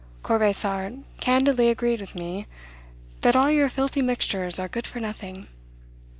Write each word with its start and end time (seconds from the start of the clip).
Corvisart 0.23 0.95
candidly 1.19 1.69
agreed 1.69 2.01
with 2.01 2.15
me, 2.15 2.47
that 3.19 3.35
all 3.35 3.51
your 3.51 3.69
filthy 3.69 4.01
mixtures 4.01 4.57
are 4.57 4.67
good 4.67 4.87
for 4.87 4.99
nothing. 4.99 5.45